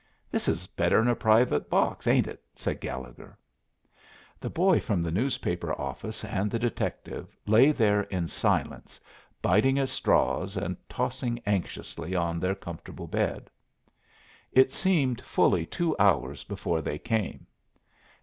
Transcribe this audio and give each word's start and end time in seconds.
"This 0.31 0.47
is 0.47 0.65
better'n 0.65 1.07
a 1.09 1.13
private 1.15 1.69
box, 1.69 2.07
ain't 2.07 2.25
it?" 2.25 2.41
said 2.55 2.81
Gallegher. 2.81 3.37
The 4.39 4.49
boy 4.49 4.79
from 4.79 5.03
the 5.03 5.11
newspaper 5.11 5.79
office 5.79 6.25
and 6.25 6.49
the 6.49 6.57
detective 6.57 7.37
lay 7.45 7.71
there 7.71 8.01
in 8.01 8.25
silence, 8.25 8.99
biting 9.43 9.77
at 9.77 9.89
straws 9.89 10.57
and 10.57 10.75
tossing 10.89 11.37
anxiously 11.45 12.15
on 12.15 12.39
their 12.39 12.55
comfortable 12.55 13.05
bed. 13.05 13.51
It 14.51 14.71
seemed 14.73 15.21
fully 15.21 15.67
two 15.67 15.95
hours 15.99 16.43
before 16.45 16.81
they 16.81 16.97
came. 16.97 17.45